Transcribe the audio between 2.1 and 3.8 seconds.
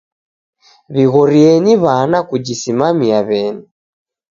kujisimaia w'eni.